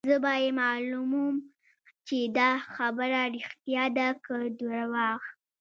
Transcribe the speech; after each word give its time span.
زه 0.09 0.15
به 0.23 0.33
يې 0.41 0.49
معلوموم 0.61 1.35
چې 2.07 2.17
دا 2.37 2.51
خبره 2.73 3.21
ريښتیا 3.35 3.83
ده 3.97 4.07
که 4.23 4.37
درواغ. 4.59 5.21